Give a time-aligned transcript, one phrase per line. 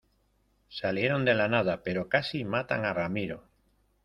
[0.69, 3.43] salieron de la nada, pero casi matan a Ramiro.